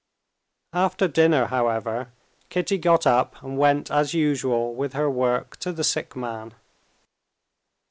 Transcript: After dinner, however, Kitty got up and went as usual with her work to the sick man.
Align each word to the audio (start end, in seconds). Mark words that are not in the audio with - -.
After 0.73 1.07
dinner, 1.07 1.45
however, 1.45 2.11
Kitty 2.49 2.79
got 2.79 3.05
up 3.05 3.39
and 3.43 3.55
went 3.55 3.91
as 3.91 4.15
usual 4.15 4.73
with 4.73 4.93
her 4.93 5.11
work 5.11 5.57
to 5.57 5.71
the 5.71 5.83
sick 5.83 6.15
man. 6.15 6.55